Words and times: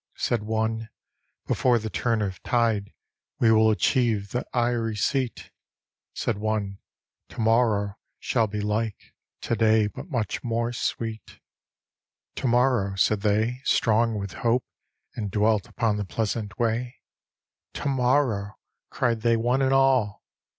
Said 0.15 0.41
one," 0.41 0.89
Before 1.47 1.77
the 1.77 1.91
turn 1.91 2.23
of 2.23 2.41
tide 2.41 2.91
We 3.37 3.51
will 3.51 3.69
achieve 3.69 4.31
the 4.31 4.47
eyrie 4.51 4.95
seat." 4.95 5.51
Said 6.15 6.39
one," 6.39 6.79
To 7.29 7.39
morrow 7.39 7.99
shall 8.17 8.47
be 8.47 8.61
like 8.61 9.13
To 9.41 9.55
day, 9.55 9.85
but 9.85 10.09
mudi 10.09 10.39
more 10.43 10.73
sweet"" 10.73 11.39
To 12.37 12.47
morrow," 12.47 12.95
said 12.95 13.21
they, 13.21 13.61
strong 13.63 14.17
with 14.17 14.33
hope, 14.41 14.63
And 15.13 15.29
dwelt 15.29 15.67
upon 15.67 15.97
the 15.97 16.03
pleasant 16.05 16.57
way:" 16.57 16.95
To 17.75 17.87
morrow," 17.87 18.55
cried 18.89 19.21
they 19.21 19.37
one 19.37 19.61
and 19.61 19.71
all. 19.71 20.23